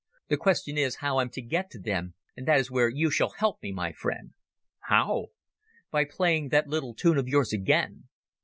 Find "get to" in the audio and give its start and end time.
1.43-1.79